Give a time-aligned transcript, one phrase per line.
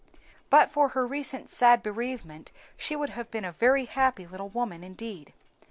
[0.49, 4.83] But for her recent sad bereavement she would have been a very happy little woman
[4.83, 5.31] indeed.